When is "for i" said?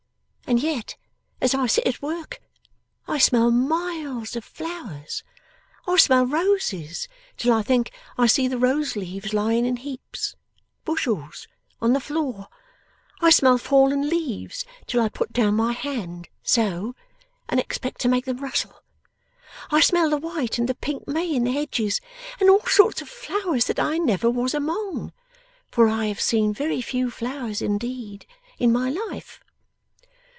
25.71-26.07